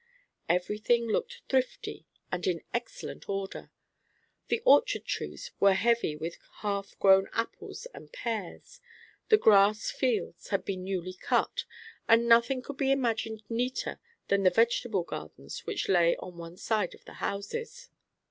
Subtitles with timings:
[0.49, 3.69] Every thing looked thrifty and in excellent order.
[4.47, 8.79] The orchard trees were heavy with half grown apples and pears;
[9.29, 11.65] the grass fields had been newly cut,
[12.07, 16.95] and nothing could be imagined neater than the vegetable gardens which lay on one side
[16.95, 17.89] of the houses.